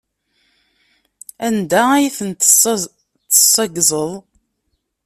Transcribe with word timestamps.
Anda 1.47 1.81
ay 1.95 2.07
ten-tessaggzeḍ? 2.17 4.11